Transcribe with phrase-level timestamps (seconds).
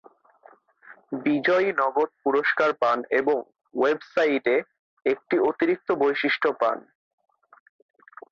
[1.23, 3.37] বিজয়ী নগদ পুরস্কার পান এবং
[3.73, 4.55] ওয়েবসাইটে
[5.05, 6.77] একটি অতিরিক্ত বৈশিষ্ট্য পান।